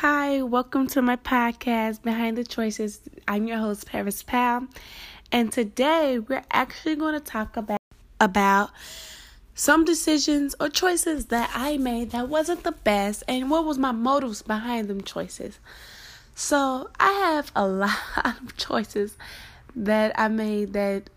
[0.00, 3.02] Hi, welcome to my podcast, Behind the Choices.
[3.28, 4.66] I'm your host, Paris Powell,
[5.30, 7.82] and today we're actually going to talk about
[8.18, 8.70] about
[9.54, 13.92] some decisions or choices that I made that wasn't the best, and what was my
[13.92, 15.58] motives behind them choices.
[16.34, 17.92] So I have a lot
[18.24, 19.18] of choices
[19.76, 21.10] that I made that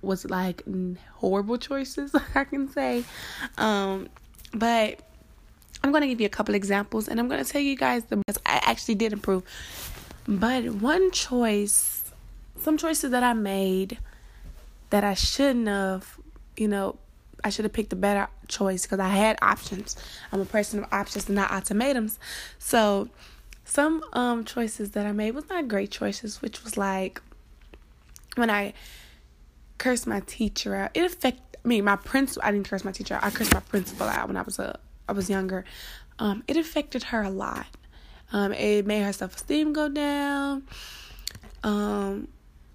[0.00, 0.62] was like
[1.16, 3.04] horrible choices, I can say,
[3.58, 4.08] um,
[4.54, 5.02] but
[5.82, 8.04] I'm going to give you a couple examples and I'm going to tell you guys
[8.04, 9.42] the best I actually did improve.
[10.26, 12.04] But one choice,
[12.60, 13.98] some choices that I made
[14.90, 16.18] that I shouldn't have,
[16.56, 16.96] you know,
[17.44, 19.96] I should have picked a better choice because I had options.
[20.32, 22.18] I'm a person of options and not ultimatums.
[22.58, 23.08] So,
[23.64, 27.20] some um choices that I made was not great choices, which was like
[28.34, 28.72] when I
[29.76, 30.90] cursed my teacher out.
[30.94, 32.42] It affected me, my principal.
[32.46, 33.14] I didn't curse my teacher.
[33.14, 33.24] Out.
[33.24, 35.64] I cursed my principal out when I was a I was younger,
[36.18, 37.66] um, it affected her a lot.
[38.32, 40.64] Um, it made her self esteem go down.
[41.62, 42.28] Um,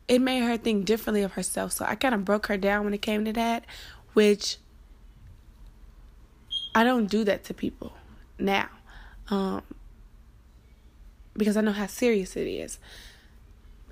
[0.08, 1.72] it made her think differently of herself.
[1.72, 3.66] So I kind of broke her down when it came to that,
[4.14, 4.58] which
[6.76, 7.94] I don't do that to people
[8.40, 8.70] now.
[9.30, 9.62] Um,
[11.36, 12.80] because I know how serious it is.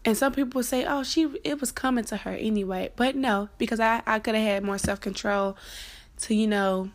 [0.03, 3.49] And some people would say, "Oh, she it was coming to her anyway." But no,
[3.57, 5.55] because I I could have had more self-control
[6.21, 6.89] to, you know,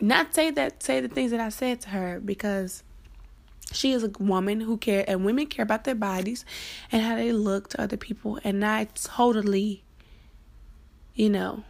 [0.00, 2.82] not say that say the things that I said to her because
[3.72, 6.44] she is a woman who care and women care about their bodies
[6.92, 9.82] and how they look to other people and I totally
[11.14, 11.64] you know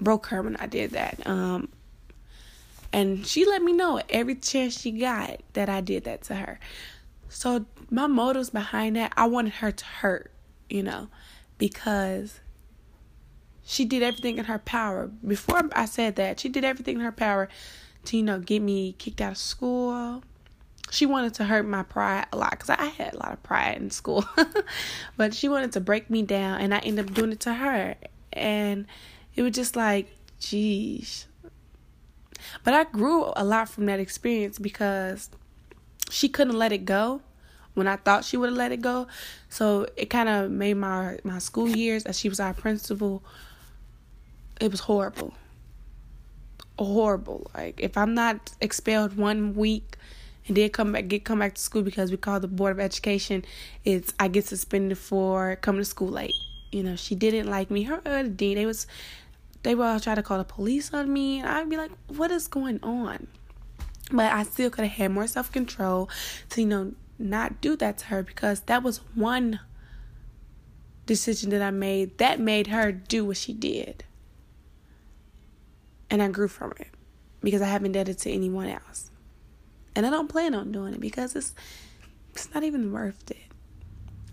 [0.00, 1.24] broke her when I did that.
[1.26, 1.68] Um
[2.92, 6.60] and she let me know every chance she got that I did that to her.
[7.28, 10.30] So my motives behind that I wanted her to hurt
[10.68, 11.08] you know
[11.58, 12.40] because
[13.64, 15.10] she did everything in her power.
[15.26, 17.48] Before I said that, she did everything in her power
[18.06, 20.22] to, you know, get me kicked out of school.
[20.90, 23.78] She wanted to hurt my pride a lot because I had a lot of pride
[23.78, 24.24] in school.
[25.16, 27.96] but she wanted to break me down, and I ended up doing it to her.
[28.32, 28.86] And
[29.34, 30.08] it was just like,
[30.38, 31.26] geez.
[32.62, 35.30] But I grew a lot from that experience because
[36.10, 37.22] she couldn't let it go
[37.72, 39.06] when I thought she would have let it go.
[39.48, 43.22] So it kind of made my my school years as she was our principal
[44.60, 45.34] it was horrible.
[46.78, 47.50] Horrible.
[47.54, 49.96] Like if I'm not expelled one week
[50.46, 52.80] and then come back get come back to school because we call the board of
[52.80, 53.44] education,
[53.84, 56.34] it's I get suspended for coming to school late.
[56.72, 57.84] You know, she didn't like me.
[57.84, 58.86] Her other dean, they was
[59.62, 62.48] they would try to call the police on me and I'd be like, What is
[62.48, 63.28] going on?
[64.12, 66.10] But I still could have had more self control
[66.50, 69.60] to, you know, not do that to her because that was one
[71.06, 74.04] decision that I made that made her do what she did
[76.10, 76.88] and I grew from it
[77.42, 79.10] because I haven't done it to anyone else.
[79.96, 81.54] And I don't plan on doing it because it's
[82.32, 83.38] it's not even worth it.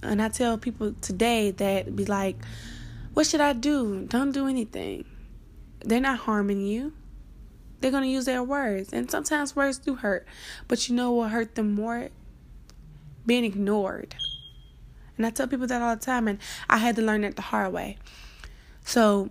[0.01, 2.37] And I tell people today that be like,
[3.13, 4.05] what should I do?
[4.07, 5.05] Don't do anything.
[5.85, 6.93] They're not harming you.
[7.79, 8.93] They're going to use their words.
[8.93, 10.25] And sometimes words do hurt.
[10.67, 12.09] But you know what hurt them more?
[13.25, 14.15] Being ignored.
[15.17, 16.27] And I tell people that all the time.
[16.27, 16.39] And
[16.69, 17.97] I had to learn that the hard way.
[18.83, 19.29] So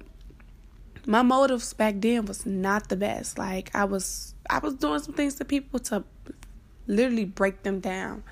[1.10, 3.36] my motives back then was not the best.
[3.36, 6.04] Like I was I was doing some things to people to
[6.86, 8.22] literally break them down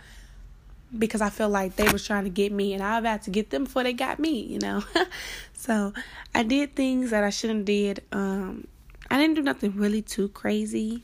[0.97, 3.51] because I felt like they was trying to get me and I had to get
[3.51, 4.85] them before they got me, you know.
[5.55, 5.93] so
[6.37, 8.05] I did things that I shouldn't did.
[8.13, 8.69] Um
[9.11, 11.03] I didn't do nothing really too crazy.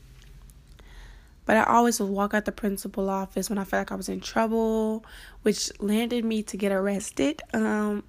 [1.45, 4.07] But I always would walk out the principal office when I felt like I was
[4.07, 5.03] in trouble,
[5.41, 7.41] which landed me to get arrested.
[7.53, 8.05] Um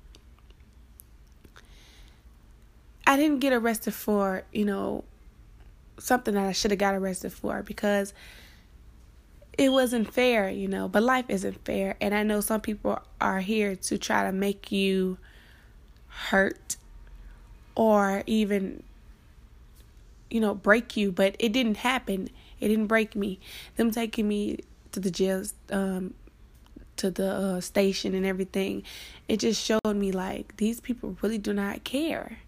[3.06, 5.04] I didn't get arrested for, you know,
[5.98, 8.12] something that I should have got arrested for because
[9.56, 11.96] it wasn't fair, you know, but life isn't fair.
[12.00, 15.18] And I know some people are here to try to make you
[16.08, 16.76] hurt
[17.74, 18.82] or even,
[20.30, 22.28] you know, break you, but it didn't happen.
[22.60, 23.38] It didn't break me.
[23.76, 24.60] Them taking me
[24.92, 26.14] to the jail, um,
[26.96, 28.82] to the uh, station and everything,
[29.28, 32.38] it just showed me like these people really do not care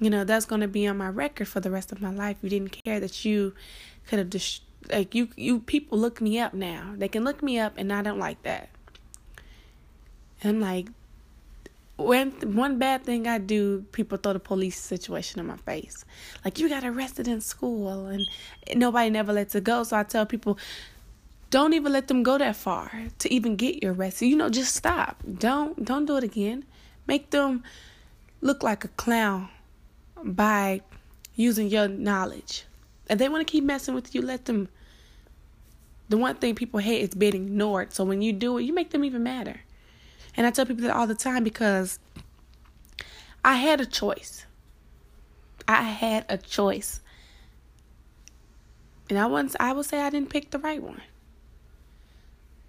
[0.00, 2.36] you know that's going to be on my record for the rest of my life.
[2.42, 3.54] You didn't care that you
[4.06, 6.94] could have just like you you people look me up now.
[6.96, 8.68] They can look me up and i don't like that.
[10.42, 10.88] And i'm like
[11.96, 16.04] when one bad thing i do people throw the police situation in my face.
[16.44, 18.26] Like you got arrested in school and
[18.74, 19.84] nobody never lets it go.
[19.84, 20.58] So i tell people
[21.50, 24.74] don't even let them go that far to even get your arrested you know just
[24.74, 25.22] stop.
[25.38, 26.64] Don't don't do it again.
[27.06, 27.62] Make them
[28.40, 29.48] look like a clown
[30.24, 30.80] by
[31.36, 32.64] using your knowledge.
[33.10, 34.68] If they want to keep messing with you, let them
[36.08, 37.92] The one thing people hate is being ignored.
[37.92, 39.60] So when you do it, you make them even madder.
[40.36, 41.98] And I tell people that all the time because
[43.44, 44.46] I had a choice.
[45.66, 47.00] I had a choice.
[49.08, 51.02] And I once I will say I didn't pick the right one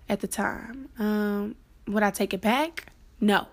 [0.10, 0.90] at the time.
[1.00, 1.56] Um,
[1.88, 2.88] would I take it back?
[3.19, 3.48] No.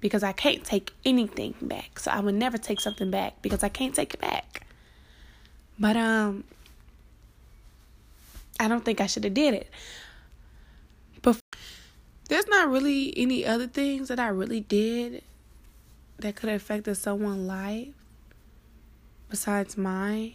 [0.00, 1.98] Because I can't take anything back.
[1.98, 4.66] So I would never take something back because I can't take it back.
[5.78, 6.44] But um
[8.58, 9.68] I don't think I should have did it.
[11.22, 11.40] But
[12.28, 15.22] there's not really any other things that I really did
[16.18, 17.88] that could have affected someone's life
[19.28, 20.34] besides mine.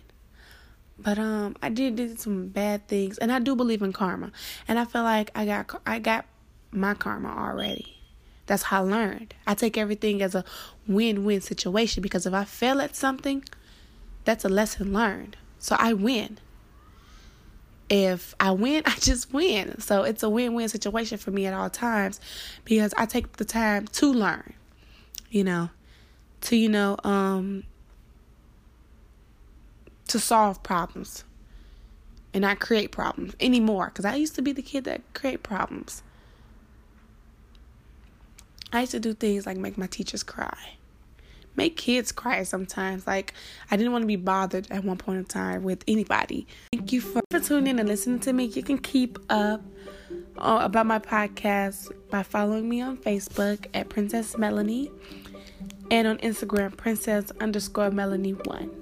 [0.99, 4.31] But um, I did did some bad things, and I do believe in karma,
[4.67, 6.25] and I feel like I got I got
[6.71, 7.97] my karma already.
[8.47, 9.33] That's how I learned.
[9.47, 10.43] I take everything as a
[10.87, 13.43] win-win situation because if I fail at something,
[14.25, 15.37] that's a lesson learned.
[15.59, 16.37] So I win.
[17.89, 19.79] If I win, I just win.
[19.79, 22.19] So it's a win-win situation for me at all times
[22.65, 24.53] because I take the time to learn.
[25.29, 25.69] You know,
[26.41, 27.63] to you know um
[30.07, 31.23] to solve problems
[32.33, 36.03] and not create problems anymore because I used to be the kid that create problems.
[38.73, 40.57] I used to do things like make my teachers cry.
[41.55, 43.05] Make kids cry sometimes.
[43.05, 43.33] Like,
[43.69, 46.47] I didn't want to be bothered at one point in time with anybody.
[46.71, 48.45] Thank you for, tuning in and listening to me.
[48.45, 49.61] You can keep up
[50.37, 54.91] uh, about my podcast by following me on Facebook at Princess Melanie
[55.89, 58.80] and on Instagram, Princess underscore Melanie one.